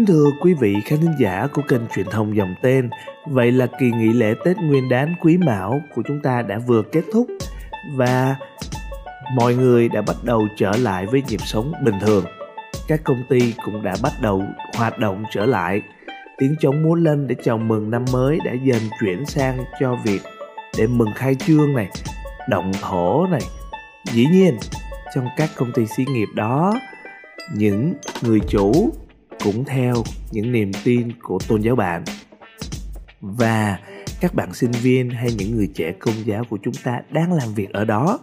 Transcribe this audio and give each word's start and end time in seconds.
Kính 0.00 0.06
thưa 0.06 0.30
quý 0.40 0.54
vị 0.54 0.76
khán 0.84 1.00
thính 1.00 1.14
giả 1.18 1.46
của 1.52 1.62
kênh 1.68 1.80
truyền 1.94 2.06
thông 2.10 2.36
dòng 2.36 2.54
tên, 2.62 2.90
vậy 3.26 3.52
là 3.52 3.66
kỳ 3.80 3.90
nghỉ 3.90 4.12
lễ 4.12 4.34
Tết 4.44 4.56
Nguyên 4.56 4.88
đán 4.88 5.14
Quý 5.20 5.38
Mão 5.38 5.80
của 5.94 6.02
chúng 6.08 6.20
ta 6.22 6.42
đã 6.42 6.58
vừa 6.58 6.82
kết 6.82 7.02
thúc 7.12 7.26
và 7.96 8.36
mọi 9.34 9.54
người 9.54 9.88
đã 9.88 10.02
bắt 10.02 10.16
đầu 10.22 10.46
trở 10.56 10.72
lại 10.76 11.06
với 11.06 11.22
nhịp 11.28 11.40
sống 11.40 11.72
bình 11.84 11.94
thường. 12.00 12.24
Các 12.88 13.00
công 13.04 13.22
ty 13.28 13.54
cũng 13.64 13.82
đã 13.82 13.94
bắt 14.02 14.12
đầu 14.22 14.42
hoạt 14.76 14.98
động 14.98 15.24
trở 15.32 15.46
lại. 15.46 15.82
Tiếng 16.38 16.54
trống 16.60 16.82
múa 16.82 16.94
lên 16.94 17.26
để 17.26 17.34
chào 17.44 17.58
mừng 17.58 17.90
năm 17.90 18.04
mới 18.12 18.38
đã 18.44 18.52
dần 18.64 18.82
chuyển 19.00 19.26
sang 19.26 19.64
cho 19.80 19.96
việc 20.04 20.20
để 20.78 20.86
mừng 20.86 21.10
khai 21.14 21.34
trương 21.34 21.74
này, 21.74 21.88
động 22.48 22.72
thổ 22.82 23.26
này. 23.26 23.42
Dĩ 24.12 24.26
nhiên, 24.32 24.56
trong 25.14 25.26
các 25.36 25.50
công 25.56 25.72
ty 25.72 25.86
xí 25.86 26.04
nghiệp 26.04 26.28
đó, 26.34 26.74
những 27.54 27.94
người 28.22 28.40
chủ 28.48 28.92
cũng 29.44 29.64
theo 29.64 29.94
những 30.30 30.52
niềm 30.52 30.72
tin 30.84 31.12
của 31.22 31.38
tôn 31.48 31.62
giáo 31.62 31.76
bạn. 31.76 32.04
Và 33.20 33.78
các 34.20 34.34
bạn 34.34 34.54
sinh 34.54 34.70
viên 34.70 35.10
hay 35.10 35.32
những 35.38 35.56
người 35.56 35.70
trẻ 35.74 35.92
công 35.98 36.26
giáo 36.26 36.44
của 36.50 36.58
chúng 36.62 36.74
ta 36.84 37.00
đang 37.10 37.32
làm 37.32 37.54
việc 37.54 37.70
ở 37.72 37.84
đó. 37.84 38.18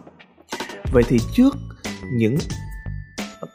Vậy 0.92 1.02
thì 1.08 1.18
trước 1.34 1.56
những 2.12 2.36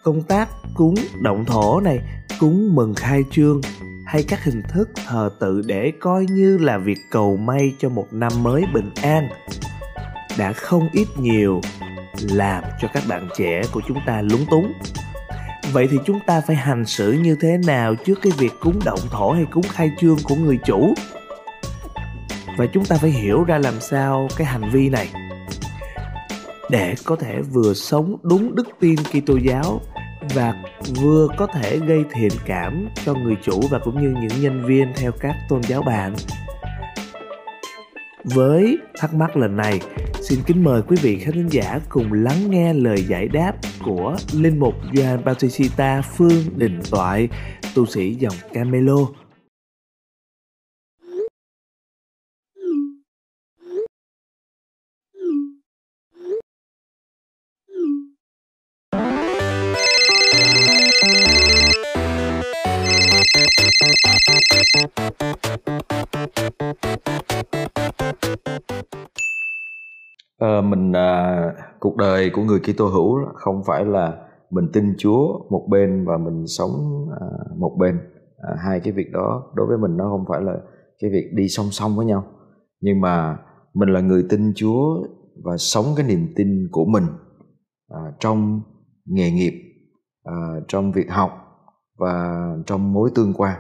công 0.04 0.22
tác 0.22 0.50
cúng 0.76 0.96
động 1.22 1.46
thổ 1.46 1.80
này, 1.80 2.00
cúng 2.40 2.76
mừng 2.76 2.94
khai 2.96 3.22
trương 3.32 3.62
hay 4.06 4.24
các 4.24 4.44
hình 4.44 4.62
thức 4.70 4.90
thờ 5.06 5.30
tự 5.40 5.62
để 5.66 5.92
coi 6.00 6.26
như 6.26 6.58
là 6.58 6.78
việc 6.78 6.98
cầu 7.12 7.38
may 7.38 7.74
cho 7.80 7.90
một 7.90 8.08
năm 8.12 8.32
mới 8.42 8.64
bình 8.74 8.90
an, 9.02 9.30
đã 10.38 10.54
không 10.54 10.90
ít 10.94 11.08
nhiều 11.18 11.62
làm 12.22 12.64
cho 12.82 12.88
các 12.94 13.04
bạn 13.08 13.30
trẻ 13.38 13.62
của 13.72 13.82
chúng 13.88 13.98
ta 14.06 14.22
lúng 14.22 14.46
túng 14.50 14.74
vậy 15.72 15.88
thì 15.92 15.98
chúng 16.06 16.20
ta 16.28 16.42
phải 16.48 16.56
hành 16.56 16.86
xử 16.86 17.12
như 17.12 17.36
thế 17.42 17.58
nào 17.68 17.96
trước 17.96 18.20
cái 18.22 18.32
việc 18.38 18.52
cúng 18.60 18.80
động 18.86 19.00
thổ 19.12 19.32
hay 19.32 19.46
cúng 19.52 19.64
khai 19.70 19.92
trương 20.00 20.18
của 20.24 20.36
người 20.36 20.60
chủ 20.66 20.94
và 22.58 22.66
chúng 22.74 22.86
ta 22.86 22.96
phải 23.02 23.10
hiểu 23.10 23.44
ra 23.44 23.58
làm 23.58 23.80
sao 23.80 24.28
cái 24.38 24.48
hành 24.48 24.70
vi 24.70 24.90
này 24.90 25.10
để 26.70 26.96
có 27.06 27.16
thể 27.16 27.42
vừa 27.42 27.74
sống 27.74 28.16
đúng 28.24 28.56
đức 28.56 28.68
tin 28.80 28.96
Kitô 28.96 29.38
giáo 29.38 29.82
và 30.36 30.54
vừa 31.02 31.28
có 31.38 31.48
thể 31.48 31.80
gây 31.80 32.04
thiện 32.14 32.32
cảm 32.46 32.88
cho 33.06 33.14
người 33.14 33.36
chủ 33.44 33.62
và 33.72 33.80
cũng 33.80 34.02
như 34.02 34.22
những 34.22 34.42
nhân 34.42 34.66
viên 34.66 34.94
theo 34.96 35.12
các 35.20 35.36
tôn 35.50 35.64
giáo 35.64 35.82
bạn. 35.82 36.16
Với 38.24 38.78
thắc 39.00 39.14
mắc 39.14 39.38
lần 39.38 39.56
này, 39.56 39.80
xin 40.24 40.40
kính 40.46 40.64
mời 40.64 40.82
quý 40.82 40.98
vị 41.02 41.20
khán 41.20 41.48
giả 41.48 41.80
cùng 41.90 42.14
lắng 42.14 42.52
nghe 42.52 42.74
lời 42.74 43.06
giải 43.10 43.28
đáp 43.28 43.54
của 43.86 44.16
Linh 44.34 44.60
Mục 44.60 44.74
Joan 44.94 45.24
Bautista 45.24 46.02
Phương 46.02 46.44
Đình 46.56 46.80
Toại, 46.92 47.30
tu 47.76 47.86
sĩ 47.86 48.14
dòng 48.14 48.34
Camelo. 48.54 48.98
Mình 70.64 70.94
à, 70.96 71.52
cuộc 71.80 71.98
đời 71.98 72.30
của 72.34 72.44
người 72.44 72.60
Kitô 72.60 72.88
hữu 72.88 73.20
không 73.36 73.64
phải 73.64 73.86
là 73.86 74.18
mình 74.50 74.66
tin 74.74 74.94
Chúa 74.98 75.40
một 75.50 75.68
bên 75.70 76.06
và 76.06 76.18
mình 76.18 76.48
sống 76.48 76.72
à, 77.22 77.28
một 77.58 77.76
bên. 77.80 78.00
À, 78.38 78.56
hai 78.66 78.80
cái 78.80 78.94
việc 78.94 79.12
đó 79.14 79.44
đối 79.56 79.68
với 79.68 79.78
mình 79.78 79.98
nó 79.98 80.10
không 80.10 80.26
phải 80.30 80.42
là 80.42 80.54
cái 81.00 81.12
việc 81.12 81.30
đi 81.34 81.48
song 81.48 81.68
song 81.72 81.96
với 81.96 82.06
nhau. 82.06 82.24
Nhưng 82.82 83.02
mà 83.02 83.38
mình 83.74 83.90
là 83.90 84.02
người 84.02 84.26
tin 84.30 84.54
Chúa 84.56 85.04
và 85.44 85.58
sống 85.58 85.86
cái 85.96 86.08
niềm 86.08 86.28
tin 86.36 86.68
của 86.72 86.86
mình 86.86 87.04
à, 87.90 88.00
trong 88.20 88.62
nghề 89.06 89.32
nghiệp 89.32 89.54
à, 90.24 90.34
trong 90.68 90.92
việc 90.92 91.12
học 91.12 91.32
và 91.98 92.46
trong 92.66 92.94
mối 92.94 93.10
tương 93.16 93.34
quan. 93.34 93.60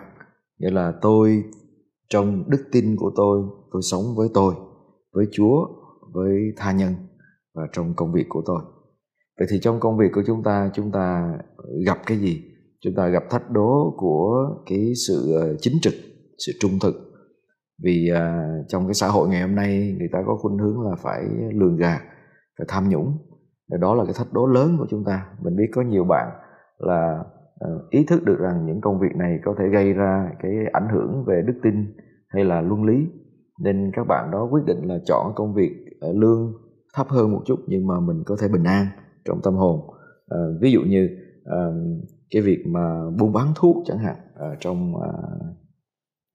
Nghĩa 0.60 0.72
là 0.72 0.94
tôi 1.02 1.44
trong 2.10 2.44
đức 2.48 2.64
tin 2.72 2.96
của 2.96 3.12
tôi 3.16 3.42
tôi 3.72 3.82
sống 3.82 4.02
với 4.16 4.30
tôi 4.34 4.54
với 5.14 5.26
Chúa 5.32 5.66
với 6.14 6.54
tha 6.58 6.72
nhân 6.72 6.94
và 7.56 7.64
trong 7.72 7.94
công 7.96 8.14
việc 8.14 8.26
của 8.30 8.42
tôi. 8.46 8.62
Vậy 9.40 9.48
thì 9.52 9.60
trong 9.62 9.80
công 9.80 9.98
việc 9.98 10.12
của 10.14 10.24
chúng 10.28 10.44
ta 10.44 10.70
chúng 10.74 10.92
ta 10.92 11.38
gặp 11.86 11.98
cái 12.06 12.18
gì? 12.18 12.44
Chúng 12.82 12.94
ta 12.96 13.08
gặp 13.08 13.24
thách 13.30 13.52
đố 13.52 13.96
của 13.98 14.50
cái 14.66 14.94
sự 15.08 15.34
ờ, 15.34 15.56
chính 15.60 15.74
trực 15.82 15.94
sự 16.46 16.52
trung 16.60 16.72
thực. 16.82 16.96
Vì 17.84 18.10
à, 18.16 18.50
trong 18.68 18.88
cái 18.88 18.94
xã 18.94 19.08
hội 19.08 19.30
ngày 19.30 19.42
hôm 19.42 19.56
nay 19.56 19.96
người 20.00 20.10
ta 20.12 20.20
có 20.26 20.36
khuynh 20.36 20.58
hướng 20.58 20.82
là 20.82 20.96
phải 20.96 21.24
lường 21.54 21.78
gạt 21.78 22.02
phải 22.58 22.66
tham 22.68 22.90
nhũng. 22.90 23.18
Và 23.72 23.78
đó 23.78 23.96
là 23.96 24.04
cái 24.04 24.14
thách 24.18 24.34
đố 24.34 24.46
lớn 24.46 24.76
của 24.80 24.88
chúng 24.90 25.04
ta. 25.06 25.28
Mình 25.42 25.56
biết 25.56 25.68
có 25.76 25.82
nhiều 25.82 26.06
bạn 26.06 26.30
là 26.78 27.20
uh, 27.66 27.90
ý 27.90 28.06
thức 28.06 28.24
được 28.24 28.40
rằng 28.40 28.66
những 28.66 28.82
công 28.82 29.00
việc 29.00 29.16
này 29.16 29.40
có 29.46 29.56
thể 29.60 29.66
gây 29.74 29.94
ra 29.94 30.30
cái 30.40 30.52
ảnh 30.74 30.88
hưởng 30.94 31.26
về 31.28 31.42
đức 31.48 31.60
tin 31.64 31.74
hay 32.28 32.44
là 32.44 32.62
luân 32.62 32.84
lý. 32.84 33.08
Nên 33.64 33.92
các 33.96 34.08
bạn 34.08 34.32
đó 34.32 34.48
quyết 34.52 34.62
định 34.68 34.88
là 34.88 35.00
chọn 35.06 35.32
công 35.36 35.54
việc 35.54 35.83
Ờ, 36.04 36.14
lương 36.14 36.54
thấp 36.94 37.08
hơn 37.10 37.32
một 37.32 37.42
chút 37.46 37.60
nhưng 37.68 37.88
mà 37.88 38.00
mình 38.00 38.24
có 38.26 38.38
thể 38.40 38.48
bình 38.48 38.64
an 38.64 38.88
trong 39.26 39.42
tâm 39.44 39.56
hồn. 39.56 39.80
À, 40.28 40.38
ví 40.62 40.72
dụ 40.72 40.82
như 40.82 41.10
à, 41.46 41.58
cái 42.30 42.42
việc 42.42 42.64
mà 42.68 43.10
buôn 43.20 43.34
bán 43.34 43.48
thuốc 43.56 43.78
chẳng 43.86 43.98
hạn 43.98 44.16
à, 44.36 44.48
trong 44.60 45.02
à, 45.02 45.12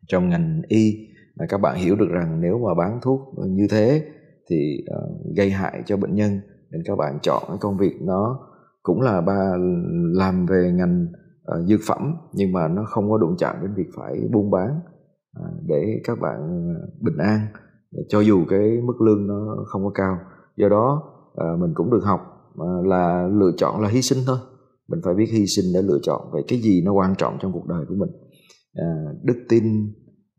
trong 0.09 0.29
ngành 0.29 0.62
y 0.69 1.09
là 1.34 1.47
các 1.49 1.59
bạn 1.59 1.77
hiểu 1.77 1.97
được 1.97 2.09
rằng 2.11 2.41
nếu 2.41 2.59
mà 2.59 2.75
bán 2.75 2.99
thuốc 3.03 3.21
như 3.37 3.67
thế 3.71 4.05
thì 4.51 4.84
à, 4.87 4.99
gây 5.37 5.51
hại 5.51 5.83
cho 5.87 5.97
bệnh 5.97 6.15
nhân 6.15 6.41
nên 6.71 6.83
các 6.85 6.97
bạn 6.97 7.19
chọn 7.23 7.43
cái 7.49 7.56
công 7.61 7.77
việc 7.77 8.03
nó 8.03 8.41
cũng 8.83 9.00
là 9.00 9.21
ba 9.21 9.56
làm 10.12 10.47
về 10.47 10.73
ngành 10.73 11.06
à, 11.45 11.59
dược 11.61 11.81
phẩm 11.89 12.15
nhưng 12.33 12.53
mà 12.53 12.69
nó 12.69 12.85
không 12.85 13.11
có 13.11 13.19
đụng 13.19 13.37
chạm 13.39 13.56
đến 13.62 13.75
việc 13.75 13.89
phải 13.97 14.29
buôn 14.33 14.50
bán 14.50 14.81
à, 15.33 15.45
để 15.67 16.00
các 16.05 16.19
bạn 16.21 16.69
bình 17.00 17.17
an 17.19 17.41
cho 18.09 18.21
dù 18.21 18.44
cái 18.49 18.81
mức 18.84 19.00
lương 19.00 19.26
nó 19.26 19.65
không 19.66 19.84
có 19.84 19.91
cao. 19.94 20.19
Do 20.56 20.69
đó 20.69 21.03
à, 21.37 21.47
mình 21.59 21.71
cũng 21.75 21.91
được 21.91 22.04
học 22.04 22.21
à, 22.59 22.71
là 22.84 23.28
lựa 23.32 23.53
chọn 23.56 23.81
là 23.81 23.88
hy 23.88 24.03
sinh 24.03 24.19
thôi. 24.26 24.38
Mình 24.88 25.00
phải 25.04 25.15
biết 25.15 25.26
hy 25.32 25.47
sinh 25.47 25.65
để 25.75 25.82
lựa 25.82 25.99
chọn 26.03 26.31
về 26.34 26.43
cái 26.49 26.59
gì 26.59 26.82
nó 26.84 26.93
quan 26.93 27.15
trọng 27.19 27.37
trong 27.41 27.53
cuộc 27.53 27.66
đời 27.66 27.84
của 27.88 27.94
mình. 27.94 28.10
À, 28.75 28.88
đức 29.22 29.37
tin 29.49 29.65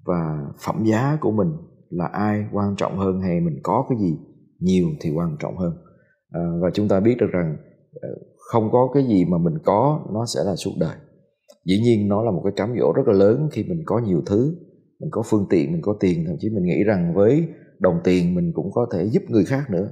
và 0.05 0.47
phẩm 0.65 0.83
giá 0.85 1.17
của 1.21 1.31
mình 1.31 1.51
là 1.89 2.05
ai 2.05 2.45
quan 2.51 2.75
trọng 2.75 2.97
hơn 2.97 3.21
hay 3.21 3.39
mình 3.39 3.59
có 3.63 3.85
cái 3.89 3.97
gì 3.99 4.17
nhiều 4.59 4.87
thì 5.01 5.11
quan 5.11 5.35
trọng 5.39 5.57
hơn. 5.57 5.73
À, 6.31 6.41
và 6.61 6.69
chúng 6.73 6.87
ta 6.87 6.99
biết 6.99 7.15
được 7.19 7.29
rằng 7.31 7.57
à, 8.01 8.09
không 8.51 8.71
có 8.71 8.89
cái 8.93 9.03
gì 9.03 9.25
mà 9.25 9.37
mình 9.37 9.57
có 9.65 10.05
nó 10.13 10.25
sẽ 10.25 10.39
là 10.45 10.55
suốt 10.55 10.71
đời. 10.79 10.95
Dĩ 11.65 11.79
nhiên 11.83 12.07
nó 12.07 12.23
là 12.23 12.31
một 12.31 12.41
cái 12.43 12.53
cám 12.55 12.75
dỗ 12.79 12.93
rất 12.95 13.07
là 13.07 13.13
lớn 13.13 13.49
khi 13.51 13.63
mình 13.63 13.83
có 13.85 13.99
nhiều 13.99 14.21
thứ 14.25 14.55
mình 14.99 15.09
có 15.11 15.23
phương 15.25 15.45
tiện 15.49 15.71
mình 15.71 15.81
có 15.81 15.95
tiền 15.99 16.25
thậm 16.27 16.35
chí 16.39 16.49
mình 16.49 16.63
nghĩ 16.63 16.83
rằng 16.83 17.13
với 17.13 17.47
đồng 17.79 17.99
tiền 18.03 18.35
mình 18.35 18.51
cũng 18.53 18.71
có 18.71 18.87
thể 18.93 19.05
giúp 19.05 19.23
người 19.27 19.45
khác 19.45 19.69
nữa. 19.69 19.91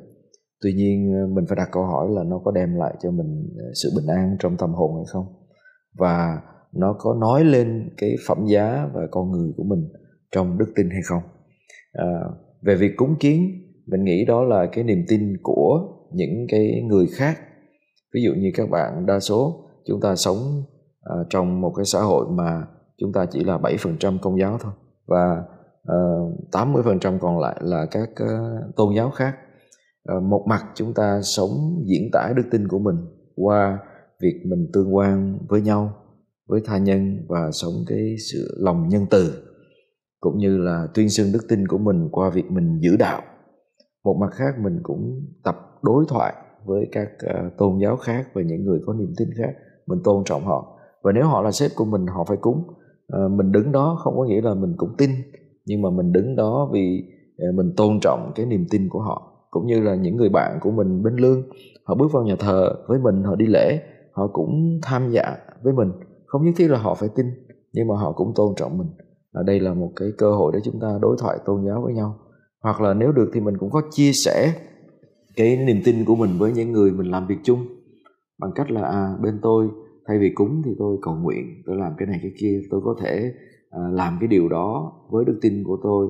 Tuy 0.61 0.73
nhiên 0.73 1.13
ờ, 1.13 1.27
mình 1.27 1.45
phải 1.49 1.55
đặt 1.55 1.69
câu 1.71 1.83
hỏi 1.83 2.07
là 2.09 2.23
nó 2.23 2.39
có 2.39 2.51
đem 2.51 2.75
lại 2.75 2.93
cho 3.03 3.11
mình 3.11 3.49
ờ, 3.57 3.65
sự 3.83 3.89
bình 3.95 4.07
an 4.07 4.37
trong 4.39 4.57
tâm 4.57 4.73
hồn 4.73 4.95
hay 4.95 5.05
không? 5.07 5.25
Và 5.97 6.41
nó 6.73 6.95
có 6.99 7.13
nói 7.13 7.43
lên 7.43 7.89
cái 7.97 8.15
phẩm 8.27 8.45
giá 8.47 8.89
và 8.93 9.01
con 9.11 9.31
người 9.31 9.51
của 9.57 9.63
mình 9.63 9.89
trong 10.31 10.57
đức 10.57 10.71
tin 10.75 10.89
hay 10.89 11.01
không? 11.05 11.21
À, 11.93 12.21
về 12.61 12.75
việc 12.75 12.91
cúng 12.97 13.15
kiến 13.19 13.51
mình 13.87 14.03
nghĩ 14.03 14.25
đó 14.25 14.43
là 14.43 14.65
cái 14.71 14.83
niềm 14.83 15.05
tin 15.07 15.37
của 15.43 15.79
những 16.13 16.45
cái 16.49 16.81
người 16.81 17.07
khác. 17.07 17.39
Ví 18.13 18.21
dụ 18.23 18.31
như 18.33 18.51
các 18.53 18.69
bạn 18.69 19.05
đa 19.05 19.19
số 19.19 19.63
chúng 19.85 20.01
ta 20.01 20.15
sống 20.15 20.63
à, 21.01 21.15
trong 21.29 21.61
một 21.61 21.73
cái 21.75 21.85
xã 21.85 21.99
hội 21.99 22.25
mà 22.29 22.63
chúng 22.97 23.13
ta 23.13 23.25
chỉ 23.31 23.43
là 23.43 23.57
7% 23.57 24.17
công 24.21 24.39
giáo 24.39 24.57
thôi 24.61 24.71
và 25.07 25.43
ờ, 25.83 25.97
uh, 26.21 26.51
80% 26.51 27.19
còn 27.19 27.39
lại 27.39 27.55
là 27.61 27.85
các 27.91 28.09
uh, 28.23 28.75
tôn 28.75 28.95
giáo 28.95 29.11
khác. 29.11 29.35
Uh, 30.17 30.23
một 30.23 30.45
mặt 30.47 30.63
chúng 30.75 30.93
ta 30.93 31.21
sống 31.21 31.83
diễn 31.85 32.09
tả 32.13 32.33
đức 32.35 32.43
tin 32.51 32.67
của 32.67 32.79
mình 32.79 32.95
qua 33.35 33.79
việc 34.21 34.41
mình 34.45 34.69
tương 34.73 34.95
quan 34.95 35.39
với 35.49 35.61
nhau 35.61 35.93
với 36.47 36.61
tha 36.65 36.77
nhân 36.77 37.25
và 37.29 37.51
sống 37.51 37.73
cái 37.87 38.15
sự 38.31 38.57
lòng 38.59 38.89
nhân 38.89 39.05
từ 39.09 39.43
cũng 40.19 40.37
như 40.37 40.57
là 40.57 40.87
tuyên 40.93 41.09
xưng 41.09 41.31
đức 41.31 41.39
tin 41.49 41.67
của 41.67 41.77
mình 41.77 42.09
qua 42.11 42.29
việc 42.29 42.51
mình 42.51 42.79
giữ 42.79 42.97
đạo. 42.97 43.21
Một 44.03 44.17
mặt 44.21 44.29
khác 44.33 44.55
mình 44.59 44.79
cũng 44.83 45.25
tập 45.43 45.55
đối 45.83 46.05
thoại 46.09 46.33
với 46.65 46.87
các 46.91 47.09
uh, 47.25 47.57
tôn 47.57 47.79
giáo 47.81 47.97
khác 47.97 48.27
và 48.33 48.41
những 48.41 48.65
người 48.65 48.79
có 48.85 48.93
niềm 48.93 49.13
tin 49.17 49.29
khác 49.37 49.53
mình 49.87 49.99
tôn 50.03 50.23
trọng 50.23 50.45
họ. 50.45 50.79
Và 51.03 51.11
nếu 51.11 51.25
họ 51.25 51.41
là 51.41 51.51
sếp 51.51 51.71
của 51.75 51.85
mình 51.85 52.07
họ 52.07 52.23
phải 52.23 52.37
cúng. 52.41 52.63
Ờ, 53.11 53.29
mình 53.29 53.51
đứng 53.51 53.71
đó 53.71 53.97
không 53.99 54.17
có 54.17 54.25
nghĩa 54.25 54.41
là 54.41 54.53
mình 54.53 54.73
cũng 54.77 54.95
tin 54.97 55.09
nhưng 55.65 55.81
mà 55.81 55.89
mình 55.89 56.11
đứng 56.11 56.35
đó 56.35 56.69
vì 56.73 57.03
ờ, 57.37 57.51
mình 57.51 57.73
tôn 57.77 57.99
trọng 58.01 58.31
cái 58.35 58.45
niềm 58.45 58.65
tin 58.69 58.89
của 58.89 59.01
họ. 59.01 59.33
Cũng 59.51 59.67
như 59.67 59.79
là 59.79 59.95
những 59.95 60.15
người 60.15 60.29
bạn 60.29 60.59
của 60.61 60.71
mình 60.71 61.03
bên 61.03 61.15
lương 61.15 61.43
họ 61.83 61.95
bước 61.95 62.11
vào 62.11 62.23
nhà 62.23 62.35
thờ 62.39 62.73
với 62.87 62.99
mình 62.99 63.23
họ 63.23 63.35
đi 63.35 63.45
lễ 63.45 63.81
họ 64.11 64.27
cũng 64.27 64.79
tham 64.83 65.11
gia 65.11 65.37
với 65.63 65.73
mình. 65.73 65.91
Không 66.25 66.45
nhất 66.45 66.53
thiết 66.57 66.67
là 66.67 66.77
họ 66.77 66.95
phải 66.95 67.09
tin 67.15 67.25
nhưng 67.73 67.87
mà 67.87 67.95
họ 67.97 68.11
cũng 68.11 68.33
tôn 68.35 68.55
trọng 68.55 68.77
mình. 68.77 68.87
À, 69.33 69.43
đây 69.45 69.59
là 69.59 69.73
một 69.73 69.91
cái 69.95 70.09
cơ 70.17 70.31
hội 70.31 70.51
để 70.53 70.59
chúng 70.63 70.79
ta 70.79 70.87
đối 71.01 71.15
thoại 71.19 71.37
tôn 71.45 71.65
giáo 71.65 71.81
với 71.81 71.93
nhau. 71.93 72.15
Hoặc 72.63 72.81
là 72.81 72.93
nếu 72.93 73.11
được 73.11 73.29
thì 73.33 73.39
mình 73.39 73.57
cũng 73.57 73.69
có 73.69 73.81
chia 73.91 74.11
sẻ 74.25 74.53
cái 75.35 75.57
niềm 75.57 75.81
tin 75.85 76.05
của 76.05 76.15
mình 76.15 76.29
với 76.37 76.51
những 76.51 76.71
người 76.71 76.91
mình 76.91 77.11
làm 77.11 77.27
việc 77.27 77.37
chung 77.43 77.65
bằng 78.39 78.51
cách 78.55 78.71
là 78.71 78.81
à 78.81 79.17
bên 79.21 79.39
tôi 79.41 79.69
thay 80.07 80.19
vì 80.19 80.31
cúng 80.35 80.61
thì 80.65 80.71
tôi 80.79 80.97
cầu 81.01 81.15
nguyện 81.15 81.45
tôi 81.65 81.75
làm 81.75 81.93
cái 81.97 82.07
này 82.07 82.19
cái 82.21 82.31
kia 82.39 82.61
tôi 82.69 82.81
có 82.83 82.95
thể 83.01 83.33
uh, 83.67 83.93
làm 83.93 84.17
cái 84.19 84.27
điều 84.27 84.49
đó 84.49 84.93
với 85.11 85.25
đức 85.25 85.39
tin 85.41 85.63
của 85.63 85.77
tôi 85.83 86.07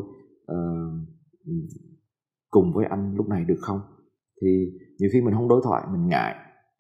uh, 0.51 1.07
cùng 2.49 2.73
với 2.73 2.85
anh 2.85 3.15
lúc 3.15 3.27
này 3.27 3.45
được 3.47 3.59
không? 3.59 3.79
Thì 4.41 4.47
nhiều 4.99 5.09
khi 5.13 5.21
mình 5.21 5.33
không 5.33 5.47
đối 5.47 5.61
thoại 5.63 5.83
mình 5.91 6.07
ngại 6.07 6.35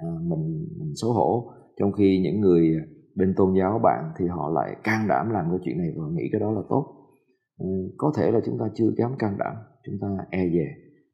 uh, 0.07 0.21
mình 0.21 0.67
mình 0.79 0.93
xấu 0.95 1.13
hổ. 1.13 1.51
Trong 1.79 1.91
khi 1.91 2.19
những 2.23 2.41
người 2.41 2.75
bên 3.15 3.33
tôn 3.37 3.53
giáo 3.59 3.79
bạn 3.83 4.11
thì 4.19 4.27
họ 4.27 4.49
lại 4.49 4.75
can 4.83 5.07
đảm 5.07 5.29
làm 5.29 5.45
cái 5.49 5.59
chuyện 5.63 5.77
này 5.77 5.87
và 5.97 6.03
nghĩ 6.13 6.23
cái 6.31 6.41
đó 6.41 6.51
là 6.51 6.61
tốt. 6.69 6.93
Ừ, 7.59 7.67
có 7.97 8.13
thể 8.17 8.31
là 8.31 8.39
chúng 8.45 8.57
ta 8.59 8.65
chưa 8.75 8.91
dám 8.97 9.11
can 9.19 9.37
đảm 9.39 9.55
chúng 9.85 9.95
ta 10.01 10.07
e 10.29 10.49
dè. 10.49 10.65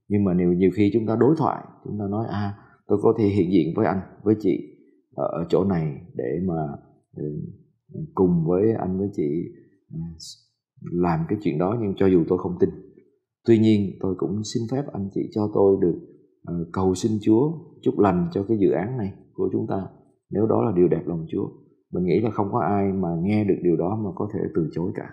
Nhưng 0.07 0.23
mà 0.23 0.33
nếu 0.33 0.53
nhiều 0.53 0.71
khi 0.75 0.89
chúng 0.94 1.05
ta 1.07 1.15
đối 1.19 1.35
thoại 1.38 1.63
chúng 1.83 2.00
ta 2.00 2.05
nói 2.09 2.25
à 2.29 2.53
tôi 2.88 3.00
có 3.01 3.13
thể 3.17 3.25
hiện 3.25 3.51
diện 3.51 3.73
với 3.75 3.85
anh 3.85 4.00
với 4.23 4.35
chị 4.39 4.72
ở 5.15 5.45
chỗ 5.50 5.63
này 5.63 6.01
để 6.15 6.39
mà 6.45 6.68
ừ, 7.15 7.24
cùng 8.15 8.45
với 8.48 8.74
anh 8.74 9.00
với 9.00 9.10
chị 9.13 9.44
ừ, 9.94 10.00
làm 10.92 11.19
cái 11.30 11.39
chuyện 11.42 11.57
đó 11.57 11.77
nhưng 11.81 11.94
cho 11.98 12.07
dù 12.07 12.24
tôi 12.27 12.38
không 12.38 12.57
tin. 12.60 12.69
Tuy 13.45 13.57
nhiên 13.57 13.98
tôi 14.00 14.15
cũng 14.18 14.42
xin 14.54 14.63
phép 14.71 14.83
anh 14.94 15.10
chị 15.13 15.21
cho 15.31 15.50
tôi 15.54 15.77
được 15.81 16.00
ờ, 16.44 16.54
cầu 16.74 16.95
xin 16.95 17.12
chúa 17.21 17.51
chúc 17.81 18.00
lành 18.00 18.30
cho 18.33 18.45
cái 18.48 18.57
dự 18.57 18.71
án 18.71 18.98
này 18.98 19.13
của 19.33 19.50
chúng 19.51 19.68
ta. 19.69 19.88
Nếu 20.30 20.45
đó 20.48 20.62
là 20.65 20.71
điều 20.75 20.88
đẹp 20.88 21.01
lòng 21.06 21.25
chúa 21.30 21.50
mình 21.94 22.04
nghĩ 22.06 22.19
là 22.21 22.30
không 22.31 22.48
có 22.51 22.60
ai 22.60 22.92
mà 22.94 23.10
nghe 23.21 23.44
được 23.44 23.56
điều 23.63 23.75
đó 23.75 24.00
mà 24.04 24.10
có 24.15 24.30
thể 24.33 24.39
từ 24.56 24.69
chối 24.74 24.92
cả. 24.95 25.10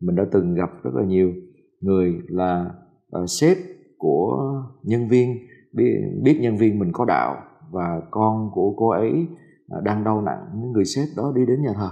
Mình 0.00 0.16
đã 0.16 0.26
từng 0.32 0.54
gặp 0.54 0.70
rất 0.82 0.90
là 0.94 1.04
nhiều 1.04 1.32
người 1.80 2.20
là 2.28 2.70
uh, 3.22 3.30
sếp 3.30 3.56
của 3.98 4.52
nhân 4.82 5.08
viên 5.08 5.36
biết, 5.72 5.94
biết 6.22 6.38
nhân 6.40 6.56
viên 6.56 6.78
mình 6.78 6.90
có 6.92 7.04
đạo 7.04 7.36
và 7.72 8.02
con 8.10 8.50
của 8.54 8.74
cô 8.76 8.88
ấy 8.88 9.12
à, 9.68 9.78
đang 9.84 10.04
đau 10.04 10.22
nặng 10.22 10.72
người 10.72 10.84
sếp 10.84 11.08
đó 11.16 11.32
đi 11.36 11.46
đến 11.46 11.62
nhà 11.62 11.72
thờ 11.74 11.90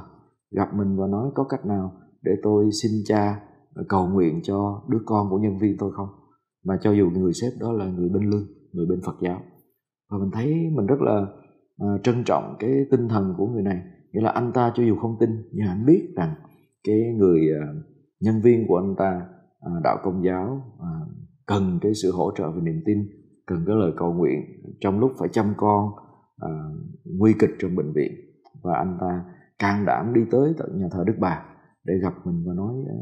gặp 0.50 0.68
mình 0.74 0.96
và 0.96 1.06
nói 1.06 1.30
có 1.34 1.44
cách 1.44 1.66
nào 1.66 1.92
để 2.22 2.32
tôi 2.42 2.70
xin 2.82 2.92
cha 3.04 3.40
cầu 3.88 4.08
nguyện 4.08 4.40
cho 4.42 4.82
đứa 4.88 4.98
con 5.06 5.30
của 5.30 5.38
nhân 5.38 5.58
viên 5.58 5.76
tôi 5.78 5.92
không? 5.92 6.08
Mà 6.64 6.78
cho 6.82 6.92
dù 6.92 7.10
người 7.10 7.32
sếp 7.32 7.52
đó 7.60 7.72
là 7.72 7.84
người 7.86 8.08
bên 8.08 8.30
lương 8.30 8.46
người 8.72 8.86
bên 8.86 9.00
phật 9.06 9.16
giáo. 9.20 9.40
Và 10.10 10.18
mình 10.18 10.30
thấy 10.32 10.46
mình 10.76 10.86
rất 10.86 11.00
là 11.00 11.26
uh, 11.84 12.02
trân 12.02 12.24
trọng 12.24 12.56
cái 12.58 12.70
tinh 12.90 13.08
thần 13.08 13.34
của 13.36 13.46
người 13.46 13.62
này. 13.62 13.82
Nghĩa 14.12 14.20
là 14.20 14.30
anh 14.30 14.52
ta 14.52 14.72
cho 14.74 14.82
dù 14.82 14.96
không 14.96 15.16
tin 15.20 15.30
nhưng 15.52 15.66
anh 15.66 15.86
biết 15.86 16.08
rằng 16.16 16.34
cái 16.84 17.14
người 17.18 17.40
uh, 17.40 17.84
nhân 18.20 18.40
viên 18.42 18.66
của 18.68 18.76
anh 18.76 18.94
ta 18.98 19.22
uh, 19.66 19.82
đạo 19.82 19.98
công 20.02 20.24
giáo 20.24 20.62
uh, 20.76 21.08
cần 21.46 21.78
cái 21.82 21.92
sự 22.02 22.12
hỗ 22.12 22.32
trợ 22.36 22.50
về 22.50 22.60
niềm 22.60 22.82
tin 22.86 22.98
cần 23.48 23.64
cái 23.66 23.76
lời 23.76 23.92
cầu 23.96 24.12
nguyện 24.12 24.40
trong 24.80 25.00
lúc 25.00 25.12
phải 25.18 25.28
chăm 25.32 25.46
con 25.56 25.90
uh, 26.44 26.50
nguy 27.04 27.32
kịch 27.38 27.50
trong 27.58 27.76
bệnh 27.76 27.92
viện. 27.92 28.12
Và 28.62 28.74
anh 28.74 28.98
ta 29.00 29.24
can 29.58 29.84
đảm 29.86 30.14
đi 30.14 30.20
tới 30.30 30.54
tận 30.58 30.78
nhà 30.80 30.88
thờ 30.90 31.04
đức 31.06 31.14
bà 31.18 31.44
để 31.84 31.94
gặp 32.02 32.14
mình 32.24 32.44
và 32.46 32.54
nói 32.54 32.74
ờ, 32.88 32.96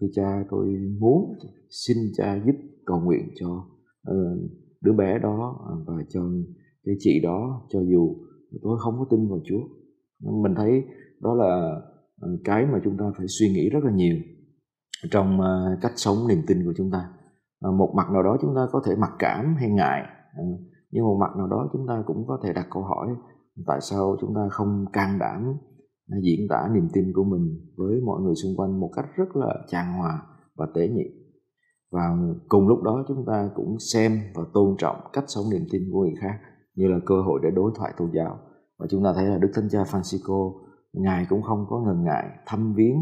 thưa 0.00 0.06
cha 0.14 0.44
tôi 0.50 0.66
muốn 1.00 1.38
xin 1.70 1.96
cha 2.16 2.42
giúp 2.46 2.54
cầu 2.86 3.00
nguyện 3.00 3.28
cho 3.34 3.66
uh, 4.10 4.38
đứa 4.80 4.92
bé 4.92 5.18
đó 5.18 5.66
và 5.86 5.94
cho 6.08 6.20
cái 6.84 6.94
chị 6.98 7.20
đó 7.22 7.66
cho 7.68 7.80
dù 7.80 8.16
tôi 8.62 8.78
không 8.80 8.98
có 8.98 9.06
tin 9.10 9.28
vào 9.28 9.40
Chúa. 9.44 9.60
Mình 10.42 10.54
thấy 10.56 10.82
đó 11.20 11.34
là 11.34 11.80
ờ, 12.20 12.28
cái 12.44 12.66
mà 12.66 12.80
chúng 12.84 12.96
ta 12.96 13.04
phải 13.18 13.26
suy 13.28 13.48
nghĩ 13.48 13.70
rất 13.70 13.84
là 13.84 13.92
nhiều 13.92 14.16
trong 15.10 15.40
cách 15.82 15.92
sống 15.96 16.28
niềm 16.28 16.38
tin 16.46 16.64
của 16.64 16.72
chúng 16.76 16.90
ta. 16.90 17.08
Ờ, 17.60 17.72
một 17.72 17.92
mặt 17.96 18.10
nào 18.12 18.22
đó 18.22 18.36
chúng 18.42 18.54
ta 18.54 18.66
có 18.72 18.82
thể 18.86 18.96
mặc 18.96 19.10
cảm 19.18 19.54
hay 19.58 19.70
ngại. 19.70 20.02
Ờ, 20.36 20.44
nhưng 20.90 21.04
một 21.04 21.16
mặt 21.20 21.36
nào 21.36 21.46
đó 21.46 21.68
chúng 21.72 21.86
ta 21.88 22.02
cũng 22.06 22.26
có 22.26 22.38
thể 22.42 22.52
đặt 22.52 22.66
câu 22.70 22.82
hỏi 22.82 23.08
tại 23.66 23.78
sao 23.80 24.16
chúng 24.20 24.34
ta 24.34 24.40
không 24.50 24.84
can 24.92 25.18
đảm 25.18 25.56
diễn 26.22 26.40
tả 26.48 26.68
niềm 26.74 26.88
tin 26.92 27.12
của 27.14 27.24
mình 27.24 27.70
với 27.76 28.00
mọi 28.06 28.20
người 28.22 28.34
xung 28.34 28.56
quanh 28.56 28.80
một 28.80 28.90
cách 28.96 29.06
rất 29.16 29.36
là 29.36 29.54
tràn 29.68 29.98
hòa 29.98 30.22
và 30.56 30.66
tế 30.74 30.88
nhị. 30.88 31.04
Và 31.92 32.16
cùng 32.48 32.68
lúc 32.68 32.82
đó 32.82 33.04
chúng 33.08 33.24
ta 33.26 33.50
cũng 33.54 33.76
xem 33.92 34.20
và 34.34 34.42
tôn 34.54 34.76
trọng 34.78 34.96
cách 35.12 35.24
sống 35.26 35.44
niềm 35.52 35.62
tin 35.70 35.82
của 35.92 36.00
người 36.00 36.14
khác 36.20 36.38
như 36.74 36.88
là 36.88 36.98
cơ 37.06 37.22
hội 37.22 37.40
để 37.42 37.50
đối 37.50 37.72
thoại 37.74 37.92
tôn 37.98 38.10
giáo. 38.14 38.38
Và 38.78 38.86
chúng 38.90 39.04
ta 39.04 39.12
thấy 39.14 39.26
là 39.26 39.38
đức 39.38 39.50
thánh 39.54 39.68
cha 39.70 39.82
Francisco, 39.82 40.52
ngài 40.92 41.26
cũng 41.28 41.42
không 41.42 41.66
có 41.68 41.80
ngần 41.80 42.04
ngại 42.04 42.24
thăm 42.46 42.74
viếng 42.74 42.96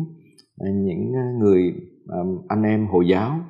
ờ, 0.58 0.66
những 0.70 1.12
người 1.38 1.75
anh 2.49 2.62
em 2.62 2.87
hồi 2.87 3.08
giáo 3.08 3.40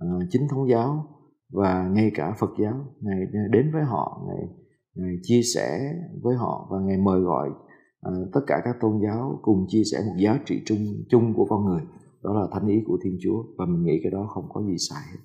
Ờ, 0.00 0.08
chính 0.30 0.48
thống 0.50 0.68
giáo 0.70 1.06
và 1.52 1.88
ngay 1.88 2.10
cả 2.14 2.34
Phật 2.38 2.50
giáo 2.62 2.74
ngài 3.00 3.20
đến 3.50 3.70
với 3.72 3.82
họ 3.82 4.22
ngài, 4.26 4.48
ngài 4.94 5.14
chia 5.22 5.42
sẻ 5.54 5.94
với 6.22 6.36
họ 6.36 6.68
và 6.70 6.80
ngài 6.80 6.96
mời 6.96 7.20
gọi 7.20 7.48
uh, 8.08 8.28
tất 8.32 8.40
cả 8.46 8.60
các 8.64 8.76
tôn 8.80 9.00
giáo 9.04 9.38
cùng 9.42 9.66
chia 9.68 9.82
sẻ 9.92 9.98
một 10.06 10.14
giá 10.18 10.38
trị 10.46 10.62
chung 10.66 10.78
chung 11.08 11.34
của 11.34 11.44
con 11.44 11.64
người 11.64 11.82
đó 12.22 12.32
là 12.32 12.46
thánh 12.52 12.68
ý 12.68 12.76
của 12.86 12.98
Thiên 13.04 13.18
Chúa 13.22 13.44
và 13.58 13.66
mình 13.66 13.84
nghĩ 13.84 14.00
cái 14.02 14.12
đó 14.12 14.26
không 14.34 14.48
có 14.48 14.62
gì 14.62 14.76
sai 14.78 15.02
hết. 15.12 15.18